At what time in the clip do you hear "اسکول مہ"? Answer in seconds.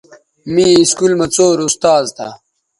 0.81-1.27